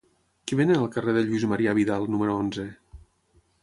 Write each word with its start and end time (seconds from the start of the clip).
Què 0.51 0.57
venen 0.59 0.79
al 0.85 0.89
carrer 0.95 1.15
de 1.19 1.23
Lluís 1.29 1.47
Marià 1.53 1.77
Vidal 1.83 2.11
número 2.17 2.43
onze? 2.47 2.71